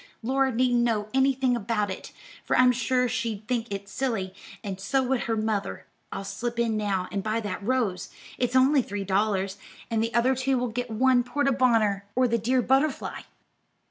Laura 0.23 0.51
needn't 0.51 0.81
know 0.81 1.09
anything 1.13 1.55
about 1.55 1.91
it, 1.91 2.11
for 2.43 2.57
I'm 2.57 2.71
sure 2.71 3.07
she'd 3.07 3.47
think 3.47 3.71
it 3.71 3.87
silly, 3.87 4.33
and 4.63 4.79
so 4.79 5.03
would 5.03 5.25
her 5.25 5.37
mother. 5.37 5.85
I'll 6.11 6.23
slip 6.23 6.57
in 6.57 6.75
now 6.75 7.07
and 7.11 7.21
buy 7.21 7.39
that 7.41 7.61
rose; 7.61 8.09
it's 8.39 8.55
only 8.55 8.81
three 8.81 9.03
dollars, 9.03 9.59
and 9.91 10.01
the 10.01 10.11
other 10.15 10.33
two 10.33 10.57
will 10.57 10.69
get 10.69 10.89
one 10.89 11.23
porte 11.23 11.55
bonheur, 11.59 12.03
or 12.15 12.27
the 12.27 12.39
dear 12.39 12.63
butterfly." 12.63 13.21